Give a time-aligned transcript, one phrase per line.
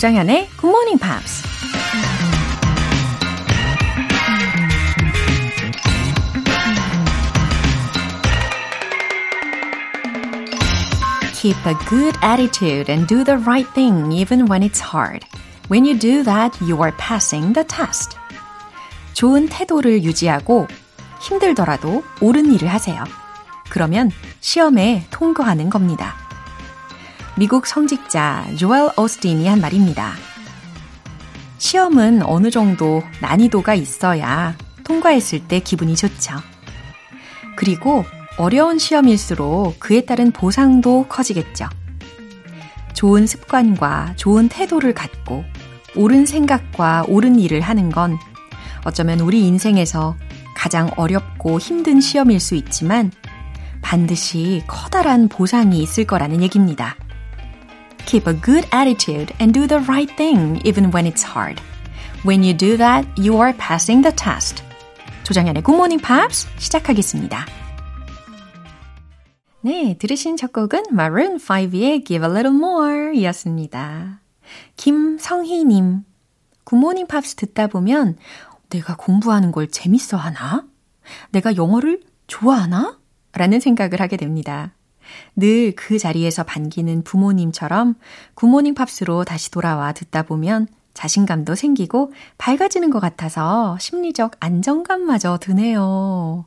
[0.00, 1.42] 조장현의 Good Morning Pops.
[11.34, 15.26] Keep a good attitude and do the right thing even when it's hard.
[15.68, 18.16] When you do that, you are passing the test.
[19.12, 20.66] 좋은 태도를 유지하고
[21.20, 23.04] 힘들더라도 옳은 일을 하세요.
[23.68, 26.19] 그러면 시험에 통과하는 겁니다.
[27.40, 30.12] 미국 성직자 조엘 오스틴이 한 말입니다.
[31.56, 34.54] 시험은 어느 정도 난이도가 있어야
[34.84, 36.34] 통과했을 때 기분이 좋죠.
[37.56, 38.04] 그리고
[38.36, 41.64] 어려운 시험일수록 그에 따른 보상도 커지겠죠.
[42.92, 45.42] 좋은 습관과 좋은 태도를 갖고
[45.96, 48.18] 옳은 생각과 옳은 일을 하는 건
[48.84, 50.14] 어쩌면 우리 인생에서
[50.54, 53.10] 가장 어렵고 힘든 시험일 수 있지만
[53.80, 56.96] 반드시 커다란 보상이 있을 거라는 얘기입니다.
[58.06, 61.60] Keep a good attitude and do the right thing even when it's hard.
[62.24, 64.62] When you do that, you are passing the test.
[65.24, 67.46] 조장현의 Good Morning Pops 시작하겠습니다.
[69.62, 74.20] 네, 들으신 첫 곡은 Maroon 5의 Give a Little More 이었습니다.
[74.76, 76.04] 김성희님,
[76.64, 78.16] 굿모닝 팝스 듣다 보면
[78.70, 80.64] 내가 공부하는 걸 재밌어 하나?
[81.30, 82.98] 내가 영어를 좋아하나?
[83.32, 84.72] 라는 생각을 하게 됩니다.
[85.36, 87.94] 늘 그 자리에서 반기는 부모님처럼
[88.34, 96.44] 굿모닝 팝스로 다시 돌아와 듣다 보면 자신감도 생기고 밝아지는 것 같아서 심리적 안정감마저 드네요.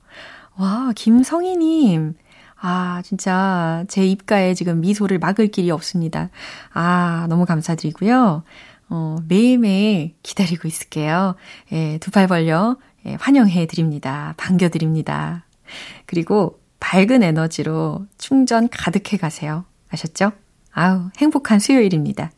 [0.57, 2.15] 와, 김성희님.
[2.59, 6.29] 아, 진짜 제 입가에 지금 미소를 막을 길이 없습니다.
[6.73, 8.43] 아, 너무 감사드리고요.
[8.89, 11.35] 어, 매일매일 기다리고 있을게요.
[11.71, 14.33] 예, 두 팔 벌려 예, 환영해 드립니다.
[14.37, 15.45] 반겨 드립니다.
[16.05, 19.63] 그리고 밝은 에너지로 충전 가득해 가세요.
[19.89, 20.33] 아셨죠?
[20.73, 22.29] 아우, 행복한 수요일입니다.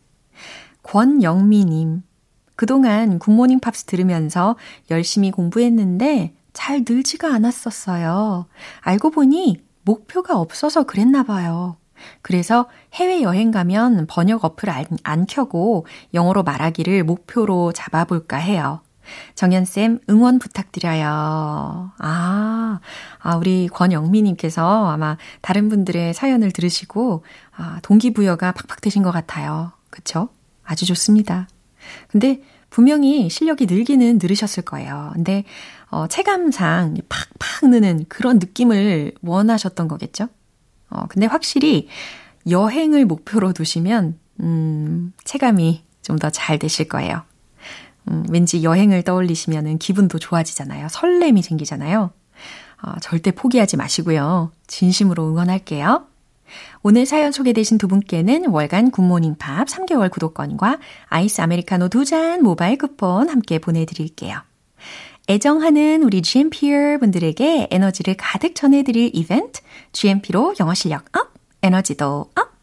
[0.83, 2.03] 권영미님.
[2.55, 4.55] 그동안 굿모닝 팝스 들으면서
[4.91, 8.45] 열심히 공부했는데 잘 늘지가 않았었어요.
[8.81, 11.77] 알고 보니 목표가 없어서 그랬나 봐요.
[12.21, 18.81] 그래서 해외여행 가면 번역 어플 안, 안 켜고 영어로 말하기를 목표로 잡아볼까 해요.
[19.35, 21.91] 정연쌤, 응원 부탁드려요.
[21.97, 22.79] 아,
[23.19, 27.23] 아, 우리 권영미님께서 아마 다른 분들의 사연을 들으시고,
[27.55, 29.71] 아, 동기부여가 팍팍 되신 것 같아요.
[29.89, 30.29] 그쵸?
[30.63, 31.47] 아주 좋습니다.
[32.09, 35.11] 근데 분명히 실력이 늘기는 늘으셨을 거예요.
[35.13, 35.43] 근데,
[35.89, 40.27] 어, 체감상 팍팍 느는 그런 느낌을 원하셨던 거겠죠?
[40.89, 41.87] 어, 근데 확실히
[42.49, 47.23] 여행을 목표로 두시면, 음, 체감이 좀 더 잘 되실 거예요.
[48.09, 50.87] 음, 왠지 여행을 떠올리시면 기분도 좋아지잖아요.
[50.89, 52.11] 설렘이 생기잖아요.
[52.83, 54.51] 어, 절대 포기하지 마시고요.
[54.67, 56.05] 진심으로 응원할게요.
[56.83, 60.77] 오늘 사연 소개되신 두 분께는 월간 굿모닝 팝 3개월 구독권과
[61.07, 64.41] 아이스 아메리카노 두 잔 모바일 쿠폰 함께 보내드릴게요.
[65.27, 69.61] 애정하는 우리 GMPR 분들에게 에너지를 가득 전해드릴 이벤트
[69.91, 71.33] GMP로 영어 실력 up,
[71.63, 72.54] 에너지도 up!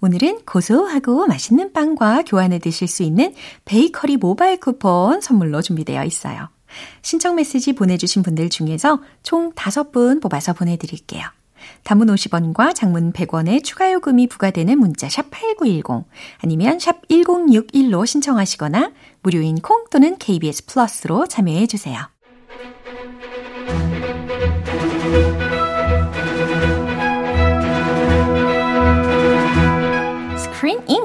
[0.00, 6.48] 오늘은 고소하고 맛있는 빵과 교환해 드실 수 있는 베이커리 모바일 쿠폰 선물로 준비되어 있어요.
[7.02, 11.24] 신청 메시지 보내주신 분들 중에서 총 5분 뽑아서 보내드릴게요.
[11.82, 16.06] 단문 50원과 장문 100원의 추가 요금이 부과되는 문자 샵 8910
[16.38, 18.92] 아니면 샵 1061로 신청하시거나
[19.22, 22.08] 무료인 콩 또는 KBS 플러스로 참여해 주세요.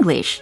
[0.04, 0.42] English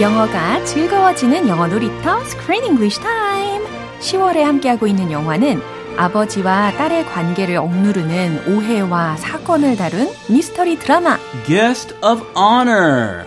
[0.00, 3.66] 영어가 즐거워지는 영어 놀이터 Screen English Time.
[4.00, 5.60] 10월에 함께하고 있는 영화는
[6.00, 13.26] 아버지와 딸의 관계를 억누르는 오해와 사건을 다룬 미스터리 드라마 Guest of Honor.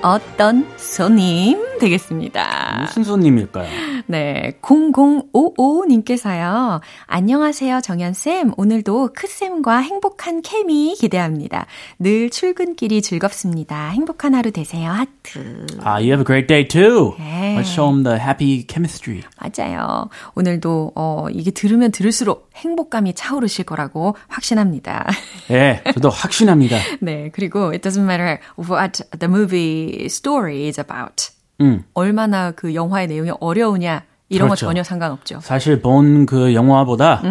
[0.00, 2.78] 어떤 손님 되겠습니다.
[2.80, 3.68] 무슨 손님일까요?
[4.06, 6.80] 네, 0055님께서요.
[7.06, 8.52] 안녕하세요, 정연쌤.
[8.56, 11.66] 오늘도 크쌤과 행복한 케미 기대합니다.
[11.98, 13.88] 늘 출근길이 즐겁습니다.
[13.88, 15.66] 행복한 하루 되세요, 하트.
[15.84, 17.14] Ah, you have a great day too.
[17.18, 17.56] 네.
[17.58, 19.22] Let's show them the happy chemistry.
[19.40, 20.08] 맞아요.
[20.34, 25.06] 오늘도, 어, 이게 들으면 들을수록 행복감이 차오르실 거라고 확신합니다.
[25.50, 26.76] 예, 저도 확신합니다.
[27.00, 31.33] 네, 그리고 it doesn't matter what the movie story is about.
[31.60, 31.84] 음.
[31.94, 34.66] 얼마나 그 영화의 내용이 어려우냐 이런 거 그렇죠.
[34.66, 35.40] 전혀 상관없죠.
[35.40, 37.22] 사실 본 그 영화보다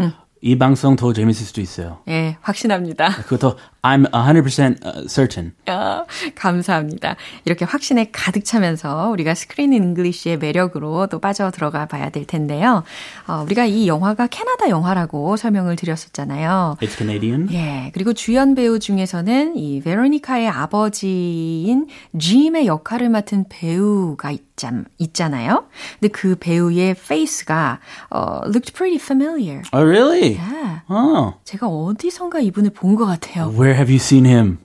[0.45, 1.99] 이 방송 더 재밌을 수도 있어요.
[2.09, 3.15] 예, 확신합니다.
[3.23, 5.53] 그것도 I'm 100% certain.
[5.67, 6.03] 아,
[6.35, 7.15] 감사합니다.
[7.45, 12.83] 이렇게 확신에 가득 차면서 우리가 Screen English의 매력으로 또 빠져 들어가 봐야 될 텐데요.
[13.25, 16.77] 어, 우리가 이 영화가 캐나다 영화라고 설명을 드렸었잖아요.
[16.81, 17.47] It's Canadian.
[17.53, 21.87] 예, 그리고 주연 배우 중에서는 이 베로니카의 아버지인
[22.19, 24.52] 짐의 역할을 맡은 배우가 있잖,
[24.99, 25.65] 있잖아요.
[25.99, 29.61] 근데 그 배우의 face가 어, looked pretty familiar.
[29.73, 30.37] Oh, really?
[30.37, 31.33] 예, Oh.
[31.43, 33.49] 제가 어디선가 이분을 본 것 같아요.
[33.49, 34.59] Where have you seen him?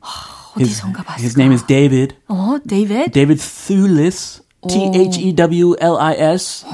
[0.56, 1.23] 어디선가 봤을까?
[1.23, 2.17] his name is David.
[2.29, 3.11] 어, 데이비드?
[3.12, 4.43] David Thewlis.
[4.69, 6.67] T H E W L I S.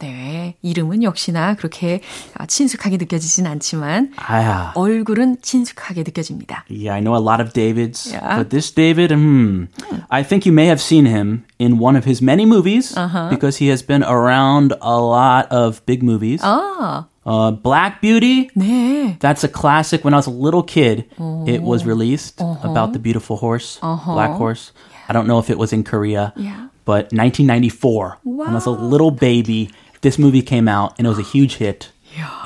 [0.00, 2.00] 네, 이름은 역시나 그렇게
[2.36, 4.72] 아, 친숙하게 느껴지진 않지만 Ah.
[4.74, 6.64] 얼굴은 친숙하게 느껴집니다.
[6.68, 8.36] Yeah, I know a lot of Davids, Yeah.
[8.38, 9.66] but this David, hmm,
[10.10, 12.94] I think you may have seen him in one of his many movies
[13.30, 16.40] because he has been around a lot of big movies.
[16.42, 19.18] 아, Uh, Black Beauty, 네.
[19.18, 20.04] that's a classic.
[20.04, 21.06] When I was a little kid,
[21.44, 24.70] it was released about the beautiful horse, Black Horse.
[25.08, 26.70] I don't know if it was in Korea, Yeah.
[26.86, 29.70] but 1994, when I was a little baby,
[30.01, 31.91] this movie came out and it was a huge hit.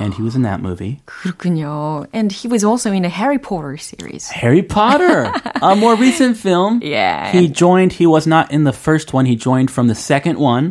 [0.01, 0.99] And he was in that movie.
[1.07, 2.07] 그렇군요.
[2.13, 4.29] And he was also in a Harry Potter series.
[4.29, 5.31] Harry Potter,
[5.63, 6.81] a more recent film.
[6.83, 7.31] Yeah.
[7.31, 10.71] He joined, he was not in the first one, he joined from the second one,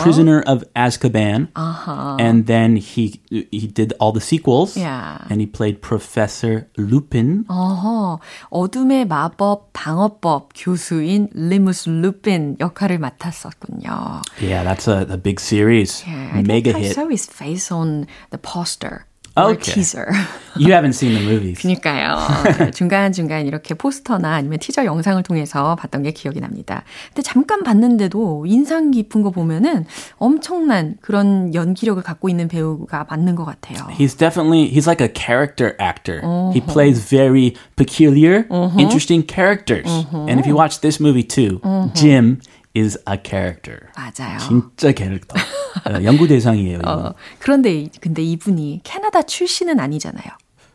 [0.00, 1.48] Prisoner of Azkaban.
[1.54, 4.74] And then he he did all the sequels.
[4.76, 5.18] Yeah.
[5.28, 7.44] And he played Professor Lupin.
[7.50, 8.20] 어허,
[8.50, 14.22] 어둠의 마법 방어법 교수인 리무스 루핀 역할을 맡았었군요.
[14.40, 16.02] Yeah, that's a, a big series.
[16.06, 16.94] Yeah, I Mega think I hit.
[16.94, 19.05] saw his face on the poster
[19.37, 19.73] or Okay.
[19.73, 20.07] teaser.
[20.55, 21.59] You haven't seen the movies.
[21.61, 22.71] 그니까요.
[22.73, 26.85] 중간중간 이렇게 포스터나 아니면 티저 영상을 통해서 봤던 게 기억이 납니다.
[27.09, 29.85] 근데 잠깐 봤는데도 인상 깊은 거 보면은
[30.19, 33.85] 엄청난 그런 연기력을 갖고 있는 배우가 맞는 것 같아요.
[33.91, 36.21] He's definitely he's like a character actor.
[36.53, 38.47] He plays very peculiar,
[38.79, 39.91] interesting characters.
[40.13, 41.59] And if you watch this movie too,
[41.93, 42.39] Jim
[42.75, 43.79] is a character.
[43.95, 44.37] 맞아요.
[44.39, 45.35] 진짜 캐릭터.
[45.37, 46.79] 어, 연구 대상이에요.
[46.85, 50.25] 어, 그런데 이- 근데 이분이 캐나다 출신은 아니잖아요.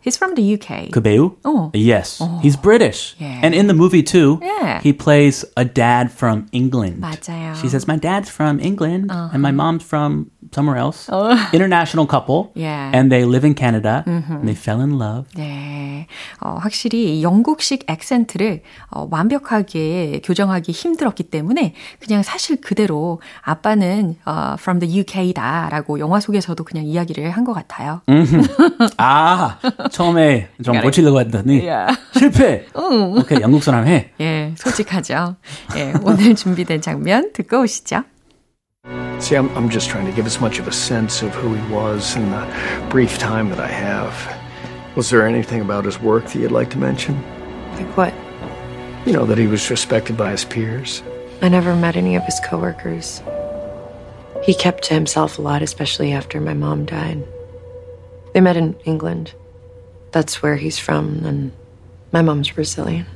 [0.05, 0.91] He's from the UK.
[0.91, 1.33] 그 배우?
[1.43, 1.71] 어.
[1.73, 3.15] Yes, he's British.
[3.19, 3.41] Yeah.
[3.41, 4.79] And in the movie too, Yeah.
[4.85, 7.01] he plays a dad from England.
[7.01, 7.55] 맞아요.
[7.57, 11.09] She says, "My dad's from England, and my mom's from somewhere else."
[11.57, 12.93] International couple, Yeah.
[12.93, 14.05] and they live in Canada.
[14.05, 15.25] And they fell in love.
[15.33, 16.05] 네,
[16.39, 18.61] 어, 확실히 이 영국식 액센트를
[18.93, 26.63] 어, 완벽하게 교정하기 힘들었기 때문에 그냥 사실 그대로 아빠는 어, from the UK다라고 영화 속에서도
[26.63, 28.01] 그냥 이야기를 한 것 같아요.
[28.97, 29.57] 아,
[29.91, 31.97] 처음에 좀 고치려고 했더니 Yeah.
[32.17, 32.65] 실패.
[32.73, 34.11] 오케이, 영국 사람 해.
[34.19, 35.35] 예, 솔직하죠.
[35.75, 38.03] 예, 오늘 준비된 장면 듣고 오시죠.
[39.19, 41.73] See, I'm, I'm just trying to give as much of a sense of who he
[41.73, 42.45] was in the
[42.89, 44.13] brief time that I have.
[44.95, 47.15] Was there anything about his work that you'd like to mention?
[47.77, 48.13] Like what?
[49.05, 51.01] You know, that he was respected by his peers?
[51.41, 53.21] I never met any of his coworkers.
[54.43, 57.23] He kept to himself a lot, especially after my mom died.
[58.33, 59.33] They met in England.
[60.12, 61.52] That's where he's from, and
[62.12, 63.06] my mom's Brazilian.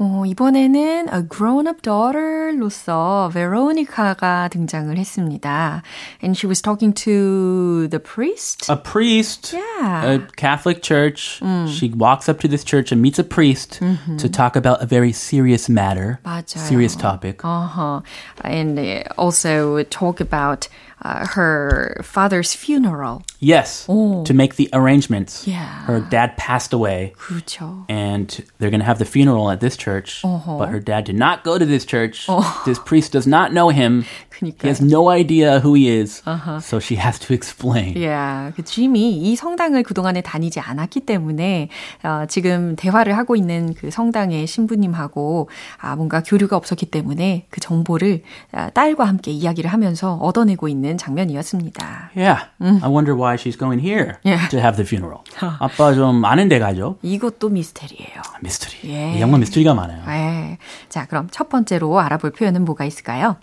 [0.00, 5.82] 어, 이번에는 a grown-up daughter로서 베로니카가 등장을 했습니다.
[6.22, 8.70] And she was talking to the priest.
[8.70, 10.04] A priest, Yeah.
[10.04, 11.40] a Catholic church.
[11.66, 13.80] She walks up to this church and meets a priest
[14.18, 16.58] to talk about a very serious matter, 맞아요.
[16.62, 17.44] serious topic.
[17.44, 18.00] Uh-huh.
[18.44, 20.68] And uh, also talk about
[21.00, 23.22] uh, her father's funeral.
[23.38, 25.46] Yes, to make the arrangements.
[25.46, 25.84] Yeah.
[25.86, 27.12] Her dad passed away.
[27.16, 27.84] 그렇죠.
[27.88, 28.26] and
[28.58, 30.23] they're going to have the funeral at this church.
[30.23, 32.27] But her dad did not go to this church.
[32.63, 34.03] This priest does not know him.
[34.39, 34.67] He 그니까요.
[34.71, 36.23] has no idea who he is.
[36.61, 37.95] So she has to explain.
[37.99, 41.69] Yeah, 그 짐이 이 성당을 그동안에 다니지 않았기 때문에
[42.03, 45.49] 어, 지금 대화를 하고 있는 그 성당의 신부님하고
[45.79, 52.11] 아, 뭔가 교류가 없었기 때문에 그 정보를 아, 딸과 함께 이야기를 하면서 얻어내고 있는 장면이었습니다.
[52.15, 52.45] Yeah.
[52.61, 54.47] I wonder why she's going here Yeah.
[54.49, 55.21] to have the funeral.
[55.59, 56.97] 아빠 좀 아는 데 가죠.
[57.01, 58.21] 이것도 미스테리예요.
[58.41, 58.91] 미스터리.
[58.93, 59.17] 예.
[59.17, 60.03] 이 영화 미스터리가 많아요.
[60.05, 60.57] 네.
[60.89, 63.37] 자, 그럼 첫 번째로 알아볼 표현은 뭐가 있을까요?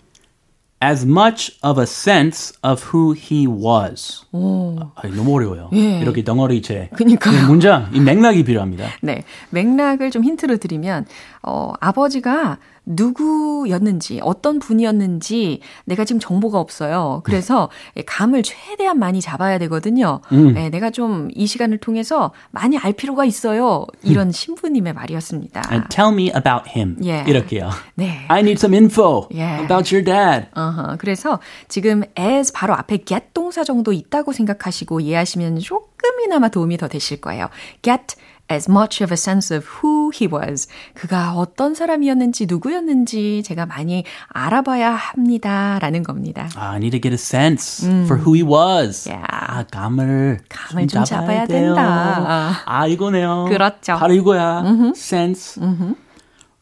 [0.83, 4.25] As much of a sense of who he was.
[4.33, 5.69] 아, 너무 어려워요.
[5.71, 6.89] 이렇게 덩어리째.
[6.95, 7.37] 그니까요.
[7.37, 8.87] 이 문장, 이 맥락이 필요합니다.
[9.03, 11.05] 네, 맥락을 좀 힌트로 드리면
[11.43, 17.21] 어, 아버지가 누구였는지, 어떤 분이었는지 내가 지금 정보가 없어요.
[17.23, 17.69] 그래서
[18.05, 20.21] 감을 최대한 많이 잡아야 되거든요.
[20.31, 20.53] 음.
[20.53, 23.85] 네, 내가 좀 이 시간을 통해서 많이 알 필요가 있어요.
[24.03, 25.61] 이런 신부님의 말이었습니다.
[25.71, 26.97] And tell me about him.
[27.03, 27.23] 예.
[27.27, 27.69] 이렇게요.
[27.95, 28.25] 네.
[28.27, 29.59] I need some info 예.
[29.63, 30.47] about your dad.
[30.55, 30.97] Uh-huh.
[30.97, 37.21] 그래서 지금 as 바로 앞에 get 동사 정도 있다고 생각하시고 이해하시면 조금이나마 도움이 더 되실
[37.21, 37.49] 거예요.
[37.81, 38.15] get
[38.51, 40.67] as much of a sense of who he was.
[40.93, 45.79] 그가 어떤 사람이었는지 누구였는지 제가 많이 알아봐야 합니다.
[45.81, 46.49] 라는 겁니다.
[46.55, 48.03] I need to get a sense 음.
[48.05, 49.07] for who he was.
[49.09, 49.25] Yeah.
[49.29, 51.73] 아, 감을, 감을 좀, 좀 잡아야, 돼요.
[51.75, 52.61] 된다.
[52.65, 53.45] 아, 이거네요.
[53.49, 53.97] 그렇죠.
[53.97, 54.61] 바로 이거야.
[54.61, 54.93] Mm-hmm.
[54.95, 55.59] sense.
[55.61, 55.93] Mm-hmm.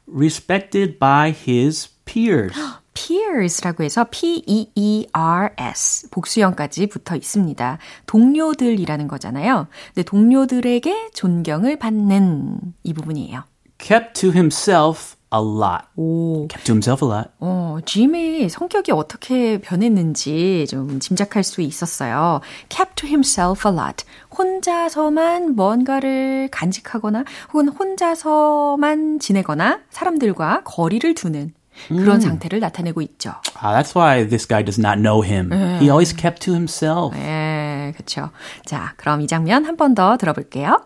[0.08, 2.55] respected by his peers.
[3.00, 7.77] Peers라고 해서 P-E-E-R-S 복수형까지 붙어 있습니다.
[8.06, 9.68] 동료들이라는 거잖아요.
[9.94, 13.44] 근데 동료들에게 존경을 받는 이 부분이에요.
[13.77, 15.86] kept to himself a lot.
[15.96, 16.48] 오.
[16.50, 17.29] kept to himself a lot.
[17.39, 22.41] 어, 짐의 성격이 어떻게 변했는지 좀 짐작할 수 있었어요.
[22.68, 24.03] kept to himself a lot.
[24.38, 31.53] 혼자서만 뭔가를 간직하거나 혹은 혼자서만 지내거나 사람들과 거리를 두는
[31.88, 32.21] 그런 음.
[32.21, 33.35] 상태를 나타내고 있죠.
[33.61, 35.50] Ah, that's why this guy does not know him.
[35.50, 35.78] 네.
[35.81, 37.14] He always kept to himself.
[37.16, 38.31] 네, 그렇죠.
[38.64, 40.81] 자, 그럼 이 장면 한 번 더 들어볼게요.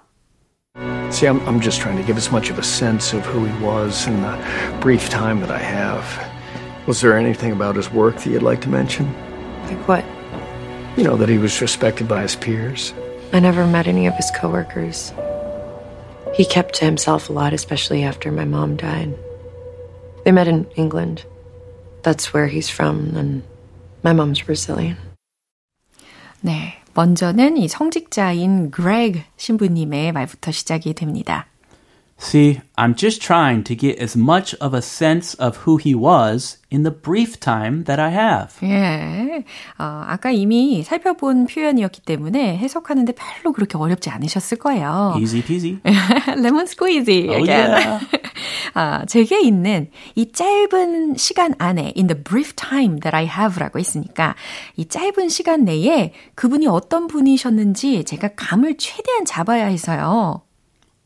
[1.11, 3.52] See, I'm, I'm just trying to give as much of a sense of who he
[3.64, 4.37] was in the
[4.80, 6.04] brief time that I have.
[6.87, 9.09] Was there anything about his work that you'd like to mention?
[9.66, 10.04] Like what?
[10.97, 12.92] You know, that he was respected by his peers.
[13.33, 15.12] I never met any of his coworkers.
[16.35, 19.14] He kept to himself a lot, especially after my mom died.
[20.24, 21.25] They met in England.
[22.03, 23.44] That's where he's from, and
[24.03, 24.98] my mom's Brazilian.
[26.42, 26.84] 네.
[26.96, 31.48] 먼저는 이 성직자인 Greg 신부님의 말부터 시작이 됩니다.
[32.24, 36.58] See, I'm just trying to get as much of a sense of who he was
[36.72, 38.56] in the brief time that I have.
[38.63, 39.44] 예.
[39.77, 45.15] 어, 아까 이미 살펴본 표현이었기 때문에 해석하는데 별로 그렇게 어렵지 않으셨을 거예요.
[45.20, 45.80] Easy peasy.
[46.38, 47.27] Lemon squeezy.
[47.30, 48.00] Oh, yeah.
[48.74, 54.36] 아, 제게 있는 이 짧은 시간 안에 in the brief time that I have라고 했으니까
[54.77, 60.42] 이 짧은 시간 내에 그분이 어떤 분이셨는지 제가 감을 최대한 잡아야 해서요.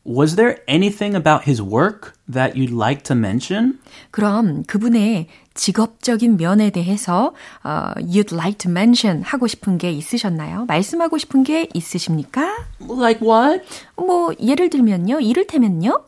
[0.08, 3.78] Was there anything about his work that you'd like to mention?
[4.10, 10.64] 그럼 그분의 직업적인 면에 대해서 uh, you'd like to mention 하고 싶은 게 있으셨나요?
[10.66, 12.56] 말씀하고 싶은 게 있으십니까?
[12.80, 13.62] Like what?
[13.96, 15.20] 뭐 예를 들면요.
[15.20, 16.04] 이를테면요.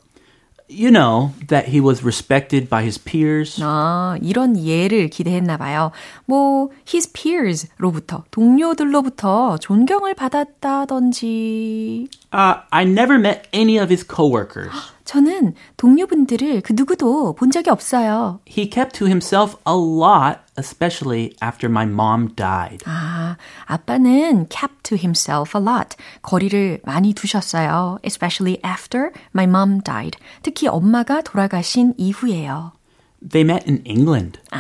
[0.71, 3.61] you know that he was respected by his peers.
[3.61, 5.91] 아, 이런 예를 기대했나 봐요.
[6.25, 12.09] 뭐 his peers로부터 동료들로부터 존경을 받았다든지.
[12.32, 14.72] Uh, I never met any of his coworkers.
[15.06, 18.40] 저는 동료분들을 그 누구도 본 적이 없어요.
[18.48, 22.84] He kept to himself a lot, especially after my mom died.
[22.86, 25.96] 아, 아빠는 kept to himself a lot.
[26.24, 28.00] 거리를 많이 두셨어요.
[28.04, 30.18] Especially after my mom died.
[30.42, 32.74] 특히 엄마가 돌아가신 이후에요.
[33.22, 34.40] They met in England.
[34.52, 34.60] 아,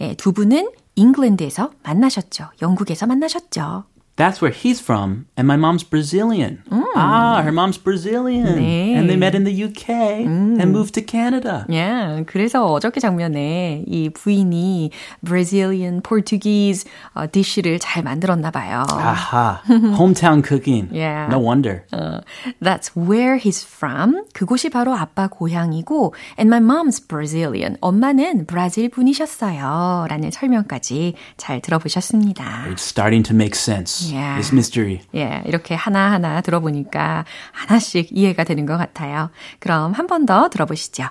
[0.00, 2.50] 예, 두 분은 잉글랜드에서 만나셨죠.
[2.60, 3.84] 영국에서 만나셨죠.
[4.18, 6.62] That's where he's from, and my mom's Brazilian.
[6.70, 6.84] Mm.
[6.94, 8.46] Ah, her mom's Brazilian.
[8.46, 8.94] 네.
[8.94, 10.60] And they met in the UK 음.
[10.60, 11.66] and moved to Canada.
[11.68, 14.92] Yeah, 그래서 어저께 장면에 이 부인이
[15.24, 18.84] Brazilian, Portuguese 어, 디쉬를 잘 만들었나 봐요.
[18.88, 20.90] 아하, hometown cooking.
[20.92, 21.26] Yeah.
[21.28, 21.84] No wonder.
[21.92, 22.20] Uh,
[22.62, 24.22] that's where he's from.
[24.32, 27.76] 그곳이 바로 아빠 고향이고, and my mom's Brazilian.
[27.80, 30.06] 엄마는 브라질 분이셨어요.
[30.08, 32.66] 라는 설명까지 잘 들어보셨습니다.
[32.70, 34.04] It's starting to make sense.
[34.10, 34.36] Yeah.
[34.36, 35.00] This mystery.
[35.14, 39.30] 예, 이렇게 하나하나 들어보니까 하나씩 이해가 되는 것 같아요.
[39.60, 41.08] 그럼 한 번 더 들어보시죠.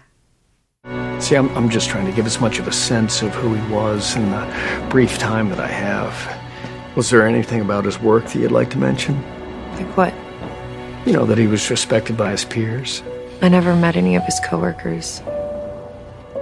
[1.19, 3.61] See, I'm, I'm just trying to give as much of a sense of who he
[3.73, 4.45] was in the
[4.89, 6.13] brief time that I have.
[6.95, 9.15] Was there anything about his work that you'd like to mention?
[9.77, 10.13] Like what?
[11.05, 13.01] You know, that he was respected by his peers.
[13.41, 15.21] I never met any of his coworkers.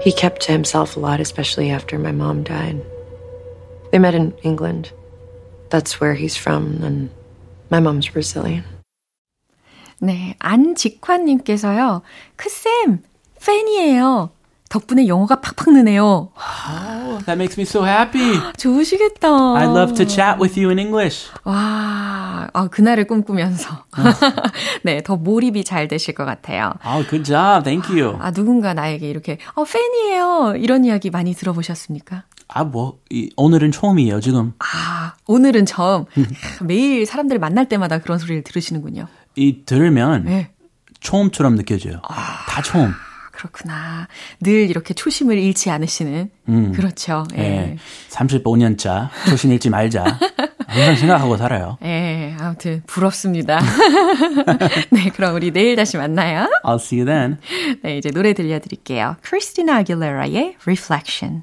[0.01, 2.81] He kept to himself a lot, especially after my mom died.
[3.91, 4.91] They met in England.
[5.70, 7.10] That's where he's from, and
[7.70, 8.64] my mom's Brazilian.
[9.98, 12.02] 네, 안직환님께서요.
[12.36, 13.02] 크쌤,
[13.44, 14.30] 팬이에요.
[14.68, 16.32] 덕분에 영어가 팍팍 느네요.
[16.34, 18.36] Oh, that makes me so happy.
[18.58, 19.28] 좋으시겠다.
[19.28, 21.30] I'd love to chat with you in English.
[21.44, 23.84] 와, 아, 그날을 꿈꾸면서.
[24.82, 26.74] 네, 더 몰입이 잘 되실 것 같아요.
[26.84, 27.62] Oh, good job.
[27.62, 28.18] Thank you.
[28.20, 30.54] 아, 누군가 나에게 이렇게, 어, 팬이에요.
[30.58, 32.24] 이런 이야기 많이 들어보셨습니까?
[32.48, 34.52] 아, 뭐, 이, 오늘은 처음이에요, 지금.
[34.60, 36.04] 아, 오늘은 처음.
[36.62, 39.08] 매일 사람들 만날 때마다 그런 소리를 들으시는군요.
[39.34, 40.50] 이, 들으면, 네.
[41.00, 42.00] 처음처럼 느껴져요.
[42.08, 42.92] 아, 다 처음.
[43.32, 44.08] 그렇구나.
[44.40, 46.30] 늘 이렇게 초심을 잃지 않으시는.
[46.48, 46.72] 음.
[46.72, 47.24] 그렇죠.
[47.34, 47.36] 예.
[47.36, 47.76] 네.
[48.08, 50.18] 35년차 초심 잃지 말자.
[50.66, 51.76] 항상 생각하고 살아요.
[51.84, 53.60] 예, 아무튼 부럽습니다.
[54.90, 56.48] 네, 그럼 우리 내일 다시 만나요.
[56.64, 57.38] I'll see you then.
[57.82, 59.16] 네, 이제 노래 들려드릴게요.
[59.20, 61.42] 크리스티나 아길레라의 Reflection.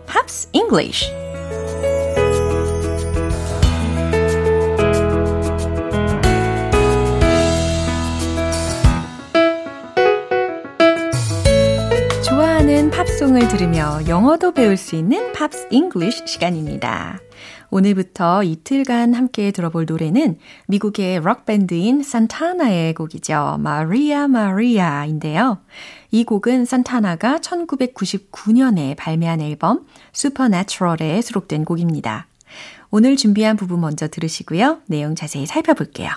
[0.31, 1.11] Pops English.
[12.23, 17.19] 좋아하는 팝송을 들으며 영어도 배울 수 있는 Pops English 시간입니다.
[17.71, 20.37] 오늘부터 이틀간 함께 들어볼 노래는
[20.67, 23.57] 미국의 록밴드인 산타나의 곡이죠.
[23.59, 25.59] 마리아 마리아인데요.
[26.11, 32.27] 이 곡은 산타나가 1999년에 발매한 앨범 Supernatural에 수록된 곡입니다.
[32.91, 34.79] 오늘 준비한 부분 먼저 들으시고요.
[34.87, 36.09] 내용 자세히 살펴볼게요.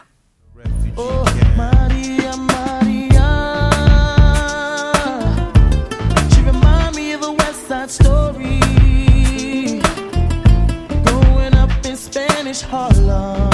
[12.55, 13.54] is Harlem.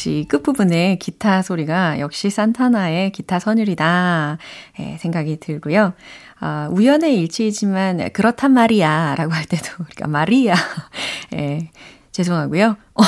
[0.00, 4.38] 역시 끝부분에 기타 소리가 역시 산타나의 기타 선율이다
[4.78, 5.92] 예, 생각이 들고요.
[6.38, 10.54] 아, 우연의 일치이지만 그렇단 말이야 라고 할 때도 그러니까 마리아
[11.36, 11.68] 예,
[12.12, 12.78] 죄송하고요.
[12.94, 13.02] 어,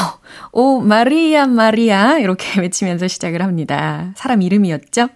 [0.53, 4.13] 오 마리아 마리아 이렇게 외치면서 시작을 합니다.
[4.15, 5.09] 사람 이름이었죠.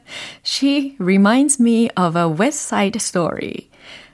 [0.46, 3.68] She reminds me of a West Side Story.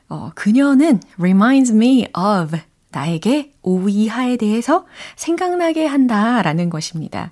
[0.08, 2.58] 어, 그녀는 reminds me of
[2.90, 4.84] 나에게 오이하에 대해서
[5.14, 7.30] 생각나게 한다라는 것입니다.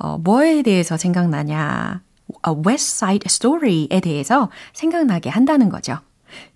[0.00, 2.02] 어, 뭐에 대해서 생각나냐?
[2.46, 5.98] A West Side Story에 대해서 생각나게 한다는 거죠.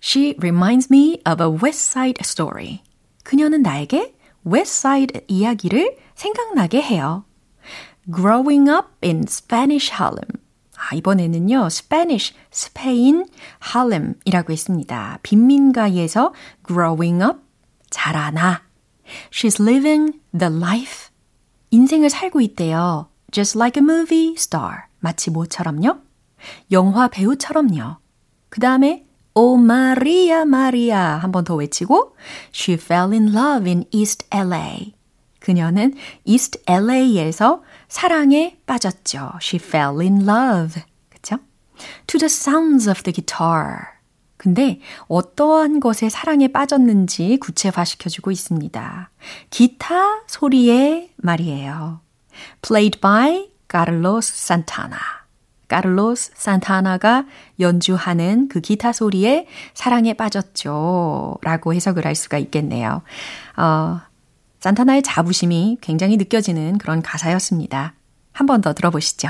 [0.01, 2.81] She reminds me of a West Side Story.
[3.23, 7.25] 그녀는 나에게 West Side 이야기를 생각나게 해요.
[8.13, 10.27] Growing up in Spanish Harlem.
[10.77, 13.25] 아, 이번에는요, Spanish, 스페인,
[13.73, 15.19] Harlem이라고 했습니다.
[15.23, 16.33] 빈민가에서
[16.67, 17.39] growing up,
[17.89, 18.63] 자라나.
[19.31, 21.09] She's living the life.
[21.71, 23.09] 인생을 살고 있대요.
[23.35, 24.83] Just like a movie star.
[24.99, 25.97] 마치 뭐처럼요?
[26.71, 27.97] 영화 배우처럼요.
[28.49, 32.15] 그 다음에 오 마리아 마리아 한 번 더 외치고
[32.53, 34.93] She fell in love in East LA.
[35.41, 35.93] 그녀는
[36.23, 39.33] East LA에서 사랑에 빠졌죠.
[39.41, 40.81] She fell in love.
[41.09, 41.37] 그쵸?
[42.07, 43.95] To the sounds of the guitar.
[44.37, 49.09] 근데 어떠한 것에 사랑에 빠졌는지 구체화시켜주고 있습니다.
[49.49, 52.04] 기타 소리에 말이에요.
[52.61, 54.99] Played by Carlos Santana.
[55.67, 57.25] 카를로스 산타나가
[57.59, 61.37] 연주하는 그 기타 소리에 사랑에 빠졌죠.
[61.41, 63.01] 라고 해석을 할 수가 있겠네요.
[63.57, 63.99] 어,
[64.59, 67.93] 산타나의 자부심이 굉장히 느껴지는 그런 가사였습니다.
[68.31, 69.29] 한 번 더 들어보시죠.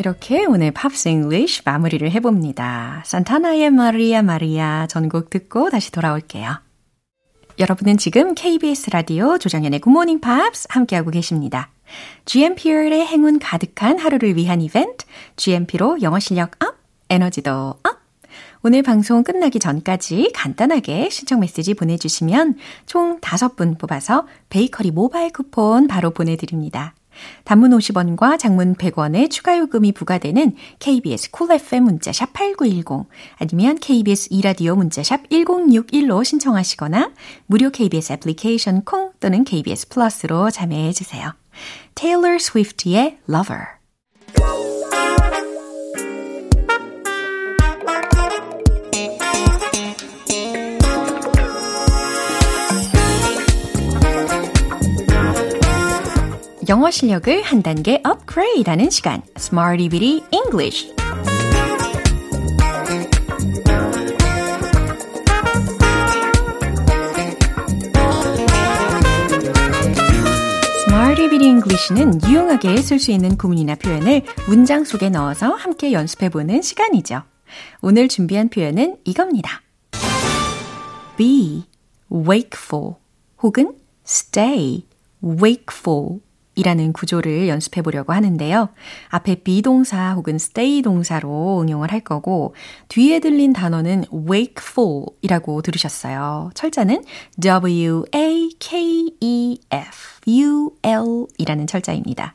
[0.00, 3.02] 이렇게 오늘 Pops English 마무리를 해봅니다.
[3.04, 6.58] 산타나의 마리아 마리아 전곡 듣고 다시 돌아올게요.
[7.58, 11.68] 여러분은 지금 KBS 라디오 조정현의 굿모닝 팝스 함께하고 계십니다.
[12.24, 15.04] GMP의 행운 가득한 하루를 위한 이벤트,
[15.36, 16.76] GMP로 영어 실력 up,
[17.10, 18.00] 에너지도 up!
[18.62, 26.10] 오늘 방송 끝나기 전까지 간단하게 신청 메시지 보내주시면 총 5분 뽑아서 베이커리 모바일 쿠폰 바로
[26.10, 26.94] 보내드립니다.
[27.44, 34.76] 단문 50원과 장문 100원의 추가 요금이 부과되는 KBS Cool FM 문자샵 8910 아니면 KBS 이라디오
[34.76, 37.12] 문자샵 1061로 신청하시거나
[37.46, 41.34] 무료 KBS 애플리케이션 콩 또는 KBS 플러스로 참여해 주세요.
[41.94, 43.80] Taylor Swift의 Lover
[56.70, 60.94] 영어 실력을 한 단계 업그레이드 하는 시간 Smarty Bitty English
[71.28, 77.22] Bitty English는 유용하게 쓸 수 있는 구문이나 표현을 문장 속에 넣어서 함께 연습해보는 시간이죠.
[77.82, 79.62] 오늘 준비한 표현은 이겁니다.
[81.16, 81.64] be
[82.12, 82.94] wakeful
[83.42, 84.84] 혹은 stay
[85.20, 86.20] wakeful
[86.56, 88.68] 이라는 구조를 연습해 보려고 하는데요.
[89.08, 92.54] 앞에 비동사 혹은 stay 동사로 응용을 할 거고,
[92.88, 96.50] 뒤에 들린 단어는 wakeful 이라고 들으셨어요.
[96.54, 97.02] 철자는
[97.40, 98.16] W-A-K-E-F-U-L
[101.38, 102.34] 이라는 철자입니다.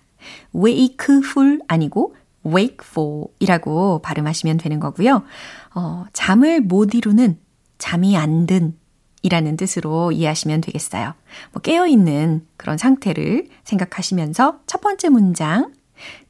[0.56, 5.24] wakeful 아니고 wakeful 이라고 발음하시면 되는 거고요.
[5.76, 7.38] 어, 잠을 못 이루는,
[7.78, 8.78] 잠이 안 든,
[9.26, 11.16] 이라는 뜻으로 이해하시면 되겠어요.
[11.52, 15.74] 뭐 깨어있는 그런 상태를 생각하시면서 첫 번째 문장,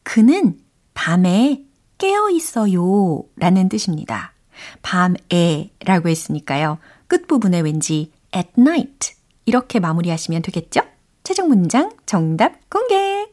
[0.03, 0.57] 그는
[0.93, 1.65] 밤에
[1.97, 4.33] 깨어있어요 라는 뜻입니다.
[4.81, 6.77] 밤에 라고 했으니까요.
[7.07, 9.13] 끝부분에 왠지 at night
[9.45, 10.79] 이렇게 마무리하시면 되겠죠?
[11.25, 13.27] 최종 문장 정답 공개!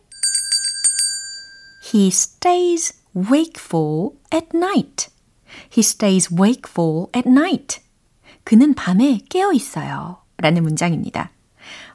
[1.94, 5.08] He stays wakeful at night.
[5.70, 7.80] He stays wakeful at night.
[8.44, 10.18] 그는 밤에 깨어 있어요.
[10.38, 11.30] 라는 문장입니다.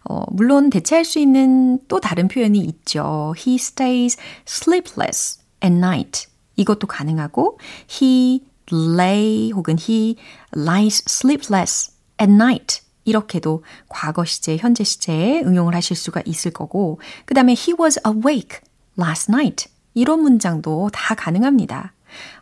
[0.09, 3.33] 어, 물론 대체할 수 있는 또 다른 표현이 있죠.
[3.37, 6.27] He stays sleepless at night.
[6.55, 7.59] 이것도 가능하고
[7.91, 10.15] he lay 혹은 he
[10.55, 12.81] lies sleepless at night.
[13.03, 18.59] 이렇게도 과거 시제, 현재 시제에 응용을 하실 수가 있을 거고 그 다음에 he was awake
[18.99, 19.69] last night.
[19.93, 21.93] 이런 문장도 다 가능합니다.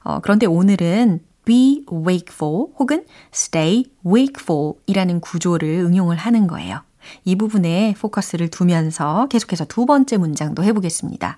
[0.04, 6.82] 어, 그런데 오늘은 be wakeful 혹은 stay wakeful 이라는 구조를 응용을 하는 거예요.
[7.24, 11.38] 이 부분에 포커스를 두면서 계속해서 두 번째 문장도 해보겠습니다.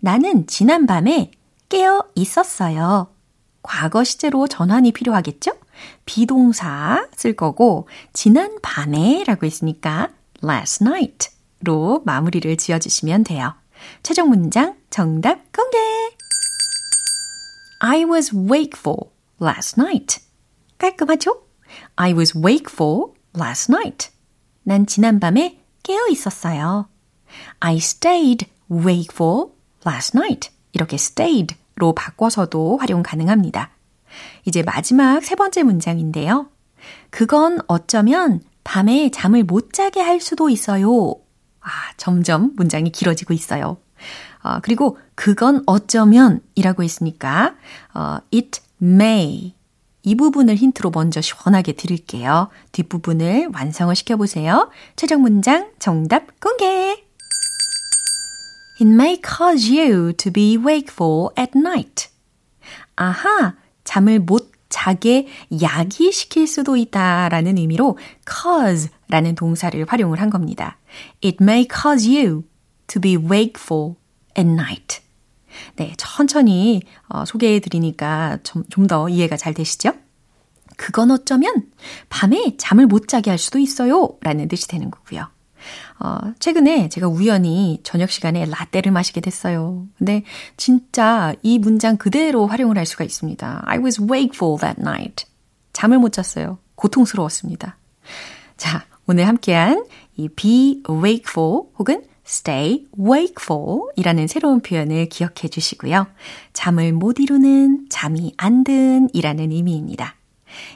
[0.00, 1.30] 나는 지난 밤에
[1.68, 3.08] 깨어 있었어요.
[3.62, 5.52] 과거 시제로 전환이 필요하겠죠?
[6.04, 10.10] 비동사 쓸 거고, 지난 밤에 라고 했으니까
[10.42, 13.54] last night 로 마무리를 지어주시면 돼요.
[14.02, 15.78] 최종 문장 정답 공개!
[17.80, 20.20] I was wakeful last night.
[20.78, 21.42] 깔끔하죠?
[21.96, 24.10] I was wakeful last night.
[24.62, 26.88] 난 지난밤에 깨어 있었어요.
[27.60, 29.52] I stayed wakeful
[29.86, 30.50] last night.
[30.72, 33.70] 이렇게 stayed로 바꿔서도 활용 가능합니다.
[34.44, 36.48] 이제 마지막 세 번째 문장인데요.
[37.10, 41.14] 그건 어쩌면 밤에 잠을 못 자게 할 수도 있어요.
[41.60, 43.78] 아, 점점 문장이 길어지고 있어요.
[44.42, 47.56] 어, 그리고 그건 어쩌면 이라고 했으니까,
[47.94, 49.54] 어, it may.
[50.02, 52.48] 이 부분을 힌트로 먼저 시원하게 드릴게요.
[52.72, 54.70] 뒷부분을 완성을 시켜보세요.
[54.96, 57.04] 최종 문장 정답 공개!
[58.80, 62.08] It may cause you to be wakeful at night.
[62.96, 65.26] 아하, 잠을 못 자게
[65.60, 70.78] 야기시킬 수도 있다라는 의미로 cause 라는 동사를 활용을 한 겁니다.
[71.24, 72.44] It may cause you
[72.86, 73.96] to be wakeful
[74.38, 75.00] at night.
[75.76, 79.92] 네, 천천히 어, 소개해 드리니까 좀 더 이해가 잘 되시죠?
[80.76, 81.66] 그건 어쩌면
[82.08, 84.10] 밤에 잠을 못 자게 할 수도 있어요.
[84.20, 85.26] 라는 뜻이 되는 거고요.
[85.98, 89.86] 어, 최근에 제가 우연히 저녁 시간에 라떼를 마시게 됐어요.
[89.98, 90.22] 근데
[90.56, 93.64] 진짜 이 문장 그대로 활용을 할 수가 있습니다.
[93.66, 95.26] I was wakeful that night.
[95.72, 96.58] 잠을 못 잤어요.
[96.76, 97.76] 고통스러웠습니다.
[98.56, 99.84] 자, 오늘 함께한
[100.16, 106.06] 이 be wakeful 혹은 stay wakeful 이라는 새로운 표현을 기억해 주시고요.
[106.52, 110.14] 잠을 못 이루는, 잠이 안 든 이라는 의미입니다.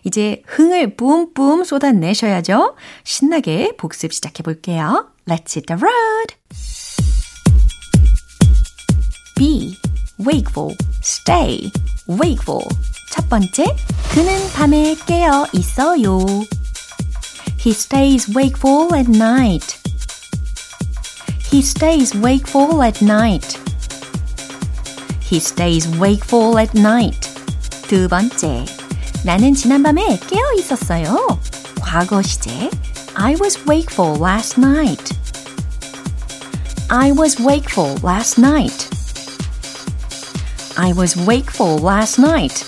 [0.04, 2.74] 이제 흥을 뿜뿜 쏟아내셔야죠.
[3.04, 5.08] 신나게 복습 시작해 볼게요.
[5.26, 6.34] Let's hit the road!
[9.36, 9.76] Be
[10.24, 11.70] wakeful, stay
[12.08, 12.62] wakeful.
[13.10, 13.64] 첫 번째,
[14.12, 16.18] 그는 밤에 깨어 있어요.
[17.60, 19.81] He stays wakeful at night.
[21.51, 23.57] He stays wakeful at night.
[25.21, 27.29] He stays wakeful at night.
[27.87, 28.65] 두 번째,
[29.23, 31.39] 나는 지난밤에 깨어 있었어요.
[31.81, 32.69] 과거 시제
[33.15, 35.15] I was wakeful last night.
[36.89, 38.87] I was wakeful last night.
[40.77, 42.63] I was wakeful last night.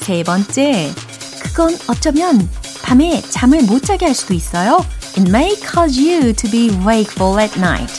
[0.00, 0.94] 세 번째,
[1.42, 2.48] 그건 어쩌면
[2.82, 4.84] 밤에 잠을 못 자게 할 수도 있어요.
[5.16, 7.92] It may cause you to be wakeful at night.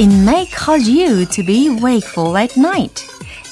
[0.00, 3.04] It may cause you to be wakeful at night.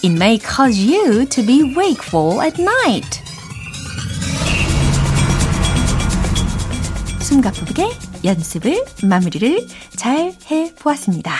[0.02, 3.20] It may cause you to be wakeful at night.
[7.20, 7.88] 숨가쁘게
[8.24, 11.34] 연습을 마무리를 잘 해보았습니다.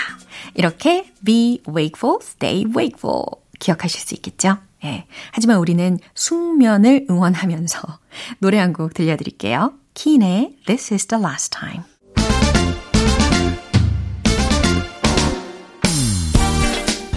[0.55, 3.25] 이렇게 be wakeful, stay wakeful
[3.59, 4.59] 기억하실 수 있겠죠?
[4.85, 5.07] 예.
[5.33, 7.81] 하지만 우리는 숙면을 응원하면서
[8.41, 9.73] 노래 한 곡 들려드릴게요.
[9.95, 11.83] 키인의 This is the last time.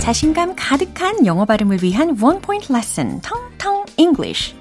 [0.01, 4.55] 자신감 가득한 영어 발음을 위한 원 포인트 레슨, 텅텅 English.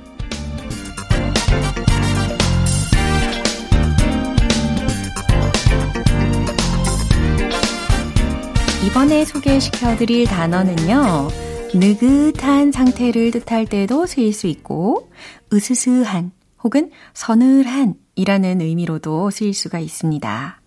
[8.87, 11.29] 이번에 소개시켜 드릴 단어는요.
[11.73, 15.11] 느긋한 상태를 뜻할 때도 쓰일 수 있고,
[15.51, 20.60] 으스스한 혹은 서늘한 이라는 의미로도 쓰일 수가 있습니다.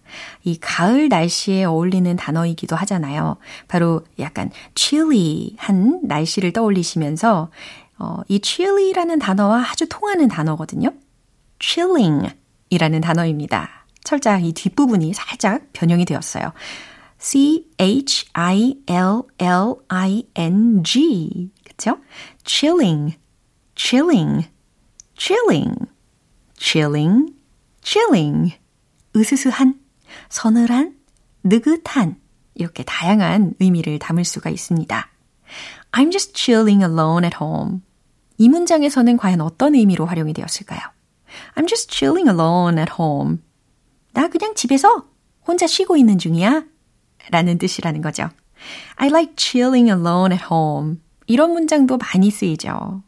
[0.43, 3.37] 이 가을 날씨에 어울리는 단어이기도 하잖아요.
[3.67, 7.49] 바로 약간 chilly한 날씨를 떠올리시면서
[7.99, 10.93] 어, 이 chilly라는 단어와 아주 통하는 단어거든요.
[11.59, 12.33] chilling
[12.69, 13.85] 이라는 단어입니다.
[14.03, 16.51] 철자 이 뒷부분이 살짝 변형이 되었어요.
[17.23, 18.29] C-H-I-L-L-I-N-G.
[21.63, 21.97] 그쵸?
[22.43, 23.17] chilling,
[23.75, 24.49] chilling,
[25.17, 25.87] chilling,
[26.57, 27.33] chilling,
[27.81, 28.57] chilling.
[29.15, 29.79] 으스스한,
[30.33, 30.95] 서늘한,
[31.43, 32.19] 느긋한.
[32.55, 35.07] 이렇게 다양한 의미를 담을 수가 있습니다.
[35.91, 37.81] I'm just chilling alone at home.
[38.39, 40.79] 이 문장에서는 과연 어떤 의미로 활용이 되었을까요?
[41.53, 43.37] I'm just chilling alone at home.
[44.13, 45.05] 나 그냥 집에서
[45.45, 46.63] 혼자 쉬고 있는 중이야.
[47.29, 48.27] 라는 뜻이라는 거죠.
[48.95, 50.97] I like chilling alone at home.
[51.27, 53.03] 이런 문장도 많이 쓰이죠.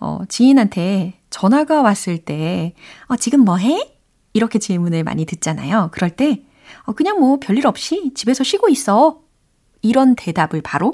[0.00, 2.74] 어, 지인한테 전화가 왔을 때,
[3.06, 3.94] 어, 지금 뭐 해?
[4.34, 5.88] 이렇게 질문을 많이 듣잖아요.
[5.92, 6.44] 그럴 때,
[6.84, 9.20] 어, 그냥 뭐 별일 없이 집에서 쉬고 있어.
[9.82, 10.92] 이런 대답을 바로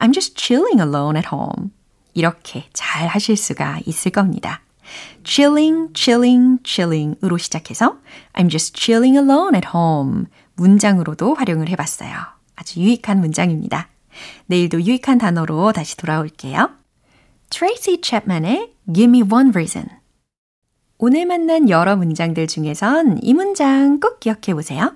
[0.00, 1.70] I'm just chilling alone at home.
[2.14, 4.62] 이렇게 잘 하실 수가 있을 겁니다.
[5.24, 7.98] chilling, chilling, chilling으로 시작해서
[8.32, 10.24] I'm just chilling alone at home.
[10.54, 12.10] 문장으로도 활용을 해봤어요.
[12.56, 13.88] 아주 유익한 문장입니다.
[14.46, 16.70] 내일도 유익한 단어로 다시 돌아올게요.
[17.50, 19.88] Tracy Chapman의 Give Me One Reason.
[20.98, 24.92] 오늘 만난 여러 문장들 중에선 이 문장 꼭 기억해 보세요.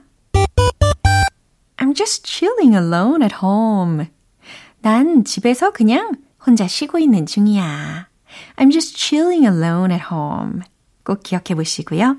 [1.82, 4.06] I'm just chilling alone at home.
[4.82, 6.12] 난 집에서 그냥
[6.46, 8.08] 혼자 쉬고 있는 중이야.
[8.54, 10.60] I'm just chilling alone at home.
[11.02, 12.16] 꼭 기억해 보시고요.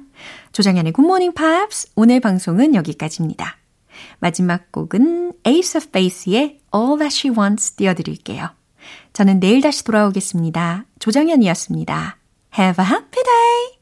[0.51, 3.55] 조장현의 Good Morning Pops 오늘 방송은 여기까지입니다.
[4.19, 8.49] 마지막 곡은 Ace of Base의 All That She Wants 띄워드릴게요.
[9.13, 10.83] 저는 내일 다시 돌아오겠습니다.
[10.99, 12.17] 조장현이었습니다.
[12.59, 13.72] Have a happy day!